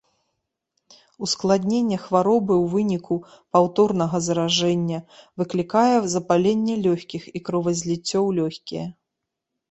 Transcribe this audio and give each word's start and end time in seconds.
Ускладненне 1.25 1.97
хваробы 2.05 2.55
ў 2.63 2.71
выніку 2.73 3.15
паўторнага 3.57 4.21
заражэння 4.27 4.99
выклікае 5.41 5.97
запаленне 6.15 6.75
лёгкіх 6.87 7.23
і 7.41 7.43
кровазліццё 7.51 8.01
ў 8.05 8.29
лёгкія. 8.39 8.85